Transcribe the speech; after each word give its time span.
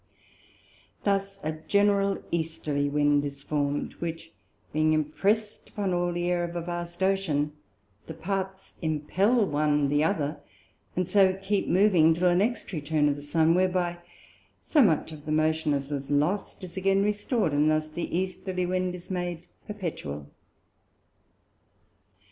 Thus 1.03 1.39
a 1.43 1.51
general 1.51 2.23
Easterly 2.31 2.89
Wind 2.89 3.23
is 3.23 3.43
formed, 3.43 3.93
which 3.99 4.33
being 4.73 4.93
impressed 4.93 5.69
upon 5.69 5.93
all 5.93 6.11
the 6.11 6.31
Air 6.31 6.43
of 6.43 6.55
a 6.55 6.61
vast 6.61 7.03
Ocean, 7.03 7.51
the 8.07 8.15
Parts 8.15 8.73
impel 8.81 9.45
one 9.45 9.89
the 9.89 10.03
other, 10.03 10.39
and 10.95 11.07
so 11.07 11.35
keep 11.35 11.67
moving 11.67 12.15
till 12.15 12.27
the 12.29 12.35
next 12.35 12.71
return 12.73 13.09
of 13.09 13.15
the 13.15 13.21
Sun, 13.21 13.53
whereby 13.53 13.99
so 14.59 14.81
much 14.81 15.11
of 15.11 15.27
the 15.27 15.31
Motion 15.31 15.71
as 15.71 15.89
was 15.89 16.09
lost, 16.09 16.63
is 16.63 16.75
again 16.75 17.03
restored, 17.03 17.53
and 17.53 17.69
thus 17.69 17.87
the 17.87 18.09
Westerly 18.11 18.65
Wind 18.65 18.95
is 18.95 19.11
made 19.11 19.45
perpetual. 19.67 20.31